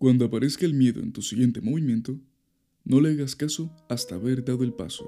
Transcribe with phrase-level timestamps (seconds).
[0.00, 2.18] Cuando aparezca el miedo en tu siguiente movimiento,
[2.86, 5.04] no le hagas caso hasta haber dado el paso.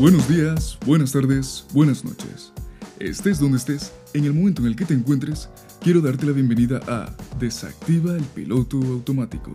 [0.00, 2.54] Buenos días, buenas tardes, buenas noches.
[3.00, 5.50] Estés donde estés, en el momento en el que te encuentres,
[5.82, 9.52] quiero darte la bienvenida a Desactiva el piloto automático.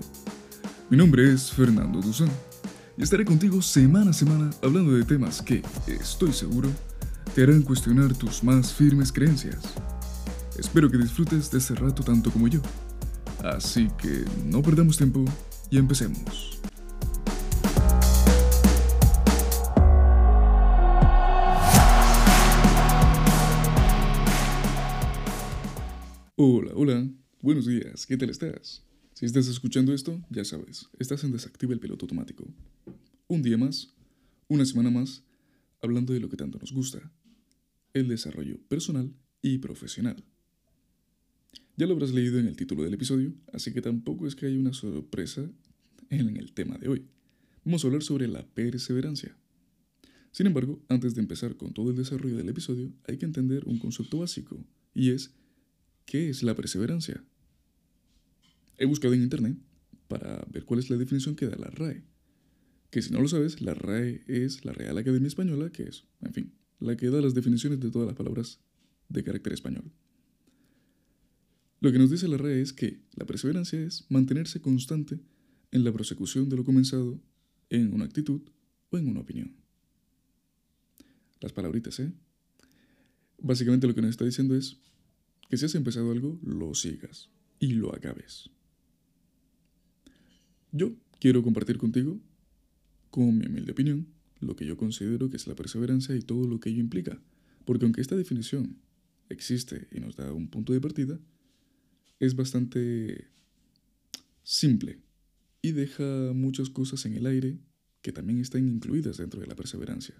[0.91, 2.29] Mi nombre es Fernando Duzán
[2.95, 6.69] y estaré contigo semana a semana hablando de temas que, estoy seguro,
[7.45, 9.63] te cuestionar tus más firmes creencias.
[10.57, 12.59] Espero que disfrutes de ese rato tanto como yo.
[13.41, 15.23] Así que no perdamos tiempo
[15.69, 16.59] y empecemos.
[26.35, 27.09] Hola, hola,
[27.41, 28.83] buenos días, ¿qué tal estás?
[29.13, 32.45] Si estás escuchando esto, ya sabes, estás en Desactiva el Piloto Automático.
[33.29, 33.93] Un día más,
[34.49, 35.23] una semana más,
[35.81, 37.09] hablando de lo que tanto nos gusta,
[37.93, 40.23] el desarrollo personal y profesional.
[41.77, 44.59] Ya lo habrás leído en el título del episodio, así que tampoco es que haya
[44.59, 45.49] una sorpresa
[46.09, 47.05] en el tema de hoy.
[47.63, 49.37] Vamos a hablar sobre la perseverancia.
[50.31, 53.79] Sin embargo, antes de empezar con todo el desarrollo del episodio, hay que entender un
[53.79, 54.63] concepto básico,
[54.93, 55.33] y es
[56.05, 57.23] ¿qué es la perseverancia?
[58.77, 59.57] He buscado en internet
[60.07, 62.03] para ver cuál es la definición que da la RAE.
[62.89, 66.33] Que si no lo sabes, la RAE es la Real Academia Española, que es, en
[66.33, 68.59] fin, la que da las definiciones de todas las palabras
[69.09, 69.91] de carácter español.
[71.81, 75.19] Lo que nos dice la RAE es que la perseverancia es mantenerse constante
[75.71, 77.21] en la prosecución de lo comenzado
[77.69, 78.41] en una actitud
[78.89, 79.55] o en una opinión.
[81.39, 82.11] Las palabritas, ¿eh?
[83.41, 84.77] Básicamente lo que nos está diciendo es
[85.49, 88.49] que si has empezado algo, lo sigas y lo acabes.
[90.71, 92.19] Yo quiero compartir contigo,
[93.09, 94.07] con mi humilde opinión,
[94.39, 97.21] lo que yo considero que es la perseverancia y todo lo que ello implica.
[97.65, 98.77] Porque aunque esta definición
[99.29, 101.19] existe y nos da un punto de partida,
[102.19, 103.27] es bastante
[104.43, 104.99] simple
[105.61, 107.59] y deja muchas cosas en el aire
[108.01, 110.15] que también están incluidas dentro de la perseverancia.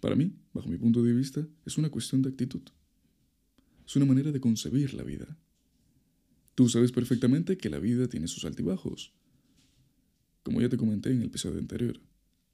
[0.00, 2.62] Para mí, bajo mi punto de vista, es una cuestión de actitud.
[3.86, 5.38] Es una manera de concebir la vida.
[6.54, 9.12] Tú sabes perfectamente que la vida tiene sus altibajos.
[10.42, 12.00] Como ya te comenté en el episodio anterior,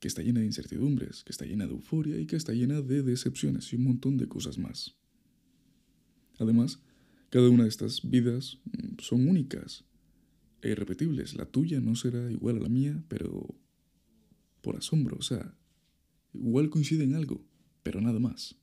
[0.01, 3.03] que está llena de incertidumbres, que está llena de euforia y que está llena de
[3.03, 4.97] decepciones y un montón de cosas más.
[6.39, 6.81] Además,
[7.31, 9.85] cada una de estas vidas mm, son únicas
[10.63, 11.35] e irrepetibles.
[11.35, 13.55] La tuya no será igual a la mía, pero
[14.63, 15.55] por asombro, o sea,
[16.33, 17.45] igual coincide en algo,
[17.83, 18.57] pero nada más.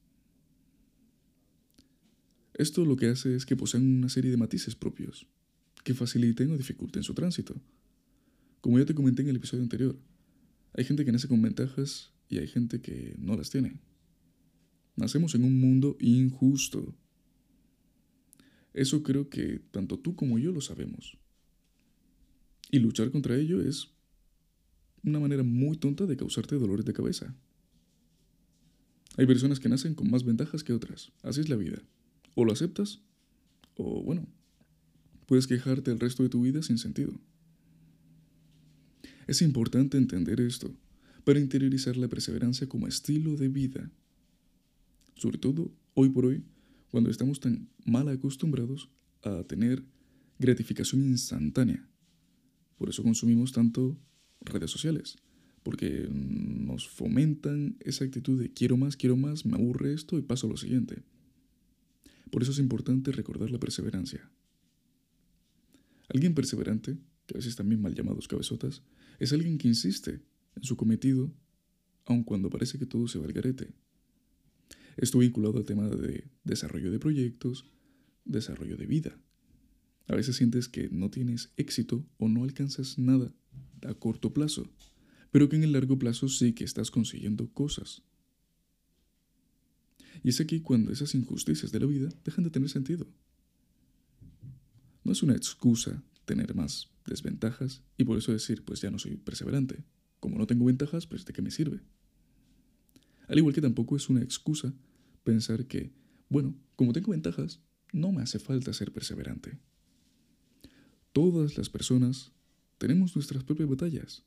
[2.53, 5.27] Esto lo que hace es que poseen una serie de matices propios,
[5.83, 7.55] que faciliten o dificulten su tránsito.
[8.65, 9.95] Como ya te comenté en el episodio anterior,
[10.73, 13.79] hay gente que nace con ventajas y hay gente que no las tiene.
[14.95, 16.95] Nacemos en un mundo injusto.
[18.73, 21.15] Eso creo que tanto tú como yo lo sabemos.
[22.71, 23.91] Y luchar contra ello es
[25.03, 27.35] una manera muy tonta de causarte dolores de cabeza.
[29.15, 31.11] Hay personas que nacen con más ventajas que otras.
[31.21, 31.83] Así es la vida.
[32.33, 33.03] O lo aceptas,
[33.75, 34.27] o bueno,
[35.27, 37.13] puedes quejarte el resto de tu vida sin sentido.
[39.27, 40.75] Es importante entender esto
[41.23, 43.91] para interiorizar la perseverancia como estilo de vida.
[45.15, 46.43] Sobre todo hoy por hoy,
[46.91, 48.89] cuando estamos tan mal acostumbrados
[49.23, 49.83] a tener
[50.37, 51.87] gratificación instantánea.
[52.77, 53.97] Por eso consumimos tanto
[54.41, 55.17] redes sociales,
[55.63, 60.45] porque nos fomentan esa actitud de quiero más, quiero más, me aburre esto y paso
[60.45, 61.01] a lo siguiente.
[62.29, 64.29] Por eso es importante recordar la perseverancia.
[66.09, 68.83] Alguien perseverante, que a veces también mal llamados cabezotas,
[69.19, 70.21] es alguien que insiste
[70.55, 71.33] en su cometido,
[72.05, 73.73] aun cuando parece que todo se va al garete.
[74.97, 77.65] Esto vinculado al tema de desarrollo de proyectos,
[78.23, 79.19] desarrollo de vida.
[80.07, 83.33] A veces sientes que no tienes éxito o no alcanzas nada
[83.83, 84.69] a corto plazo,
[85.31, 88.03] pero que en el largo plazo sí que estás consiguiendo cosas.
[90.23, 93.07] Y es aquí cuando esas injusticias de la vida dejan de tener sentido.
[95.03, 99.17] No es una excusa tener más desventajas y por eso decir, pues ya no soy
[99.17, 99.83] perseverante.
[100.19, 101.81] Como no tengo ventajas, pues de qué me sirve.
[103.27, 104.73] Al igual que tampoco es una excusa
[105.23, 105.93] pensar que,
[106.29, 107.61] bueno, como tengo ventajas,
[107.91, 109.57] no me hace falta ser perseverante.
[111.13, 112.31] Todas las personas
[112.77, 114.23] tenemos nuestras propias batallas.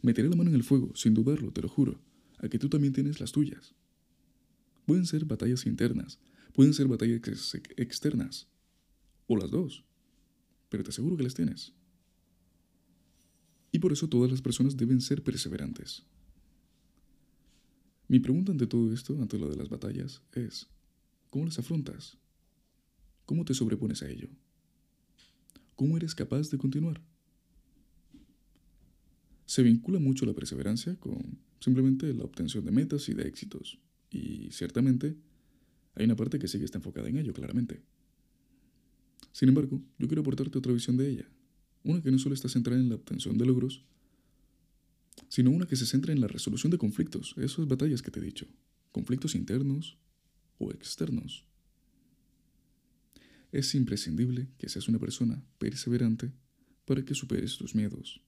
[0.00, 2.00] Meteré la mano en el fuego, sin dudarlo, te lo juro,
[2.38, 3.74] a que tú también tienes las tuyas.
[4.86, 6.18] Pueden ser batallas internas,
[6.54, 7.20] pueden ser batallas
[7.76, 8.48] externas,
[9.26, 9.84] o las dos,
[10.68, 11.72] pero te aseguro que las tienes.
[13.72, 16.04] Y por eso todas las personas deben ser perseverantes.
[18.08, 20.66] Mi pregunta ante todo esto, ante lo de las batallas, es,
[21.28, 22.16] ¿cómo las afrontas?
[23.26, 24.28] ¿Cómo te sobrepones a ello?
[25.76, 27.02] ¿Cómo eres capaz de continuar?
[29.44, 33.78] Se vincula mucho la perseverancia con simplemente la obtención de metas y de éxitos.
[34.10, 35.16] Y ciertamente
[35.94, 37.82] hay una parte que sí que está enfocada en ello, claramente.
[39.32, 41.28] Sin embargo, yo quiero aportarte otra visión de ella.
[41.84, 43.84] Una que no solo está centrada en la obtención de logros,
[45.28, 48.22] sino una que se centra en la resolución de conflictos, esas batallas que te he
[48.22, 48.46] dicho,
[48.92, 49.98] conflictos internos
[50.58, 51.44] o externos.
[53.52, 56.32] Es imprescindible que seas una persona perseverante
[56.84, 58.20] para que superes tus miedos,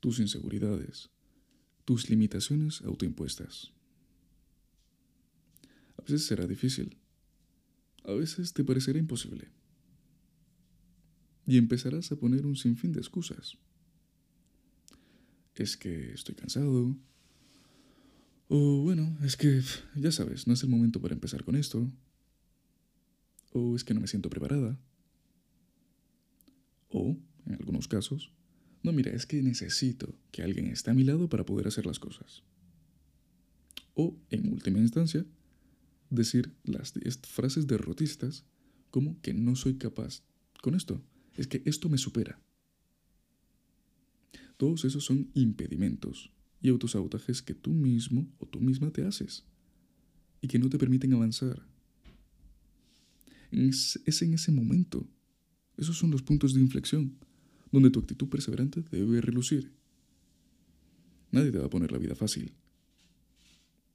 [0.00, 1.10] tus inseguridades,
[1.84, 3.72] tus limitaciones autoimpuestas.
[5.96, 6.96] A veces será difícil,
[8.04, 9.48] a veces te parecerá imposible,
[11.50, 13.58] y empezarás a poner un sinfín de excusas.
[15.56, 16.96] Es que estoy cansado,
[18.46, 19.60] o bueno, es que
[19.96, 21.90] ya sabes, no es el momento para empezar con esto,
[23.52, 24.78] o es que no me siento preparada.
[26.88, 27.16] O,
[27.46, 28.32] en algunos casos,
[28.84, 31.98] no, mira, es que necesito que alguien esté a mi lado para poder hacer las
[31.98, 32.44] cosas.
[33.94, 35.26] O, en última instancia,
[36.10, 36.92] decir las
[37.24, 38.44] frases derrotistas
[38.92, 40.22] como que no soy capaz
[40.62, 41.02] con esto.
[41.40, 42.38] Es que esto me supera.
[44.58, 49.46] Todos esos son impedimentos y autosabotajes que tú mismo o tú misma te haces
[50.42, 51.66] y que no te permiten avanzar.
[53.52, 55.08] Es, en ese momento.
[55.78, 57.16] Esos son los puntos de inflexión
[57.72, 59.72] donde tu actitud perseverante debe relucir.
[61.30, 62.52] Nadie te va a poner la vida fácil.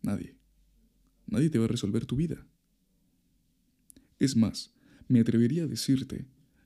[0.02, 0.36] Nadie.
[1.28, 2.44] Nadie te va a resolver tu vida.
[4.18, 4.74] Es más,
[5.08, 6.26] me atrevería a decirte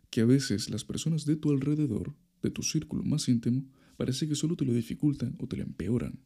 [0.10, 3.66] que a veces las personas de tu alrededor, de tu círculo más íntimo,
[3.98, 6.20] parece que solo te lo dificultan o te lo empeoran.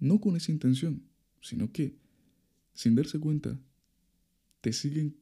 [0.00, 1.02] No con esa intención,
[1.40, 1.96] sino que,
[2.74, 3.60] sin darse cuenta,
[4.60, 5.16] te siguen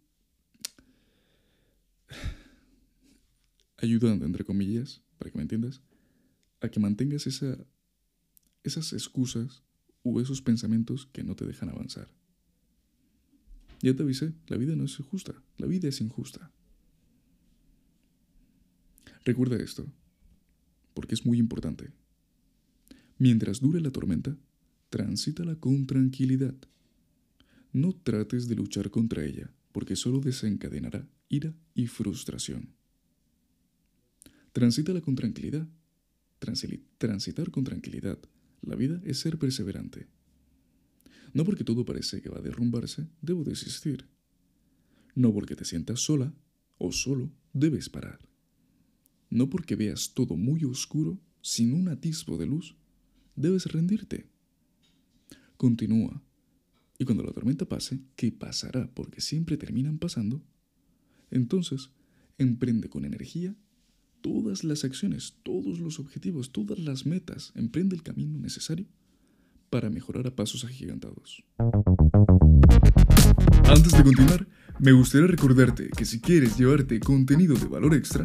[3.78, 5.82] ayudando, entre comillas, para que me entiendas,
[6.60, 7.58] a que mantengas esa,
[8.64, 9.62] esas excusas
[10.02, 12.08] o esos pensamientos que no te dejan avanzar.
[13.82, 16.50] Ya te avisé, la vida no es justa, la vida es injusta.
[19.26, 19.92] Recuerda esto,
[20.94, 21.90] porque es muy importante.
[23.18, 24.38] Mientras dure la tormenta,
[24.88, 26.54] transítala con tranquilidad.
[27.72, 32.76] No trates de luchar contra ella, porque solo desencadenará ira y frustración.
[34.52, 35.68] Transítala con tranquilidad.
[36.98, 38.20] transitar con tranquilidad.
[38.62, 40.06] La vida es ser perseverante.
[41.32, 44.06] No porque todo parece que va a derrumbarse, debo desistir.
[45.16, 46.32] No porque te sientas sola
[46.78, 48.25] o solo, debes parar.
[49.36, 52.74] No porque veas todo muy oscuro, sin un atisbo de luz,
[53.34, 54.24] debes rendirte.
[55.58, 56.22] Continúa,
[56.98, 60.42] y cuando la tormenta pase, que pasará porque siempre terminan pasando,
[61.30, 61.90] entonces
[62.38, 63.54] emprende con energía
[64.22, 68.86] todas las acciones, todos los objetivos, todas las metas, emprende el camino necesario
[69.68, 71.44] para mejorar a pasos agigantados.
[73.68, 74.48] Antes de continuar,
[74.80, 78.24] me gustaría recordarte que si quieres llevarte contenido de valor extra,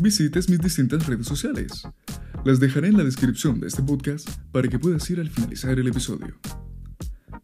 [0.00, 1.82] visites mis distintas redes sociales.
[2.44, 5.88] Las dejaré en la descripción de este podcast para que puedas ir al finalizar el
[5.88, 6.38] episodio.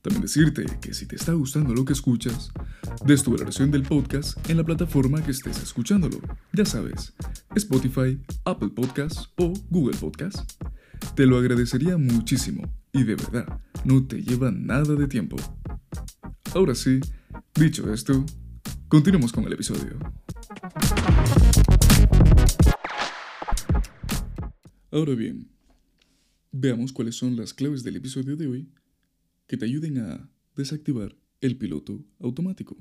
[0.02, 2.50] También decirte que si te está gustando lo que escuchas,
[3.04, 6.20] des tu valoración del podcast en la plataforma que estés escuchándolo.
[6.52, 7.14] Ya sabes,
[7.54, 10.58] Spotify, Apple Podcasts o Google Podcasts.
[11.14, 15.36] Te lo agradecería muchísimo y de verdad, no te lleva nada de tiempo.
[16.54, 17.00] Ahora sí,
[17.54, 18.24] dicho esto,
[18.88, 19.98] continuemos con el episodio.
[24.90, 25.50] Ahora bien,
[26.50, 28.68] veamos cuáles son las claves del episodio de hoy
[29.46, 32.74] que te ayuden a desactivar el piloto automático.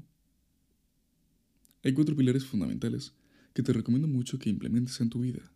[1.84, 3.14] Hay cuatro pilares fundamentales
[3.54, 5.52] que te recomiendo mucho que implementes en tu vida.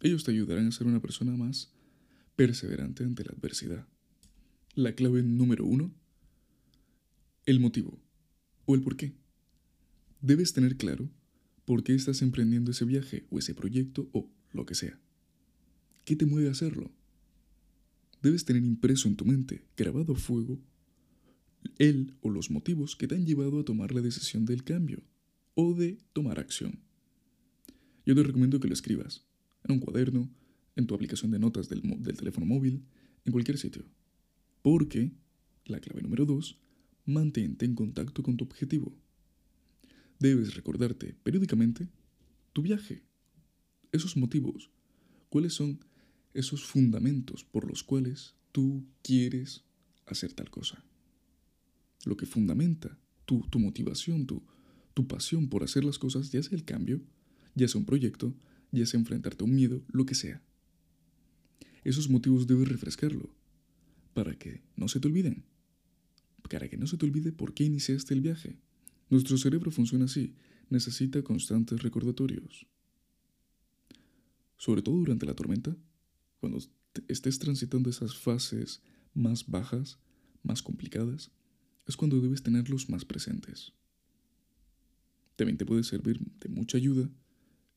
[0.00, 1.72] Ellos te ayudarán a ser una persona más
[2.36, 3.88] perseverante ante la adversidad.
[4.74, 5.94] La clave número uno,
[7.46, 7.98] el motivo
[8.66, 9.14] o el por qué.
[10.20, 11.08] Debes tener claro
[11.64, 15.00] por qué estás emprendiendo ese viaje o ese proyecto o lo que sea.
[16.04, 16.90] ¿Qué te mueve a hacerlo?
[18.24, 20.58] debes tener impreso en tu mente, grabado a fuego,
[21.78, 25.02] el o los motivos que te han llevado a tomar la decisión del cambio
[25.54, 26.80] o de tomar acción.
[28.06, 29.26] Yo te recomiendo que lo escribas
[29.62, 30.30] en un cuaderno,
[30.74, 32.82] en tu aplicación de notas del, del teléfono móvil,
[33.26, 33.84] en cualquier sitio.
[34.62, 35.12] Porque,
[35.66, 36.58] la clave número dos,
[37.04, 38.96] mantente en contacto con tu objetivo.
[40.18, 41.90] Debes recordarte periódicamente
[42.54, 43.02] tu viaje,
[43.92, 44.70] esos motivos,
[45.28, 45.80] cuáles son
[46.34, 49.64] esos fundamentos por los cuales tú quieres
[50.06, 50.84] hacer tal cosa.
[52.04, 54.42] Lo que fundamenta tu, tu motivación, tu,
[54.92, 57.00] tu pasión por hacer las cosas, ya sea el cambio,
[57.54, 58.34] ya sea un proyecto,
[58.72, 60.42] ya sea enfrentarte a un miedo, lo que sea.
[61.84, 63.34] Esos motivos debes refrescarlo
[64.14, 65.44] para que no se te olviden.
[66.50, 68.58] Para que no se te olvide por qué iniciaste el viaje.
[69.10, 70.34] Nuestro cerebro funciona así,
[70.70, 72.66] necesita constantes recordatorios.
[74.56, 75.76] Sobre todo durante la tormenta,
[76.44, 76.58] cuando
[77.08, 78.82] estés transitando esas fases
[79.14, 79.98] más bajas,
[80.42, 81.30] más complicadas,
[81.86, 83.72] es cuando debes tenerlos más presentes.
[85.36, 87.08] También te puede servir de mucha ayuda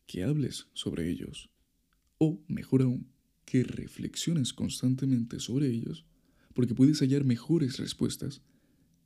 [0.06, 1.50] que hables sobre ellos,
[2.18, 3.08] o, mejor aún,
[3.46, 6.06] que reflexiones constantemente sobre ellos,
[6.54, 8.42] porque puedes hallar mejores respuestas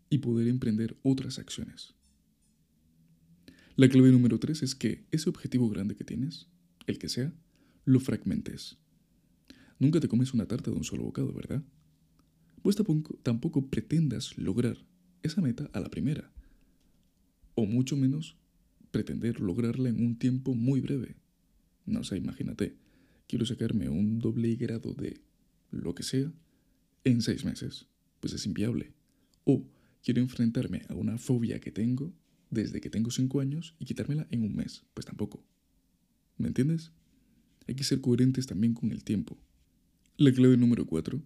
[0.09, 1.93] y poder emprender otras acciones.
[3.75, 6.47] La clave número tres es que ese objetivo grande que tienes,
[6.87, 7.31] el que sea,
[7.85, 8.80] lo fragmentes.
[9.81, 11.63] Nunca te comes una tarta de un solo bocado, ¿verdad?
[12.61, 14.77] Pues tampoco, tampoco pretendas lograr
[15.23, 16.31] esa meta a la primera,
[17.55, 18.37] o mucho menos
[18.91, 21.15] pretender lograrla en un tiempo muy breve.
[21.87, 22.77] No sé, imagínate,
[23.27, 25.19] quiero sacarme un doble grado de
[25.71, 26.31] lo que sea
[27.03, 27.87] en seis meses.
[28.19, 28.93] Pues es inviable.
[29.45, 29.65] O
[30.03, 32.13] quiero enfrentarme a una fobia que tengo
[32.51, 34.83] desde que tengo cinco años y quitármela en un mes.
[34.93, 35.43] Pues tampoco.
[36.37, 36.91] ¿Me entiendes?
[37.67, 39.39] Hay que ser coherentes también con el tiempo.
[40.21, 41.19] La clave número cuatro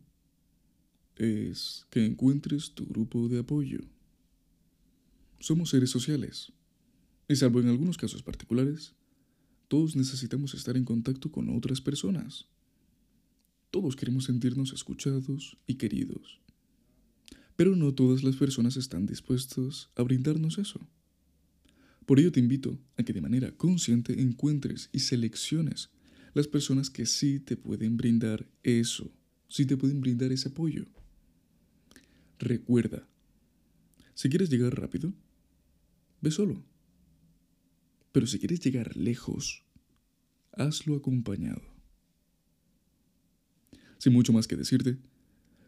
[1.17, 3.79] es que encuentres tu grupo de apoyo.
[5.37, 6.53] Somos seres sociales.
[7.27, 8.93] Y salvo en algunos casos particulares,
[9.67, 12.47] todos necesitamos estar en contacto con otras personas.
[13.69, 16.39] Todos queremos sentirnos escuchados y queridos.
[17.57, 20.79] Pero no todas las personas están dispuestas a brindarnos eso.
[22.05, 25.89] Por ello te invito a que de manera consciente encuentres y selecciones
[26.36, 29.10] las personas que sí te pueden brindar eso,
[29.48, 30.86] sí te pueden brindar ese apoyo.
[32.38, 33.08] Recuerda,
[34.13, 35.13] si quieres llegar rápido,
[36.20, 36.62] ve solo.
[38.12, 39.63] Pero si quieres llegar lejos,
[40.51, 41.62] hazlo acompañado.
[43.98, 44.98] Sin mucho más que decirte,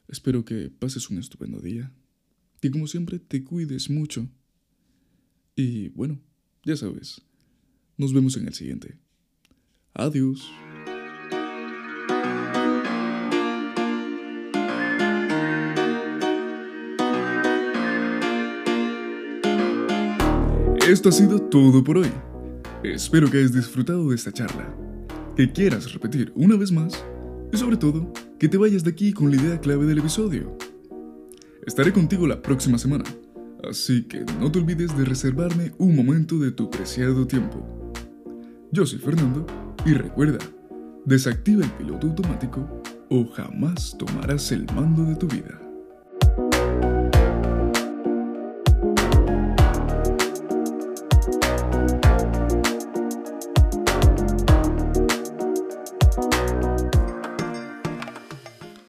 [0.10, 1.94] espero que pases un estupendo día
[2.62, 4.30] y como siempre te cuides mucho.
[5.56, 6.20] Y bueno,
[6.66, 7.22] ya sabes,
[7.96, 9.07] nos vemos en el siguiente.
[9.98, 10.54] Adiós.
[20.88, 22.12] Esto ha sido todo por hoy.
[22.84, 24.72] Espero que hayas disfrutado de esta charla,
[25.36, 27.04] que quieras repetir una vez más
[27.52, 30.56] y sobre todo que te vayas de aquí con la idea clave del episodio.
[31.66, 33.04] Estaré contigo la próxima semana,
[33.68, 37.66] así que no te olvides de reservarme un momento de tu preciado tiempo.
[38.72, 40.40] Yo soy Fernando y recuerda,
[41.06, 45.67] desactiva el piloto automático o jamás tomarás el mando de tu vida.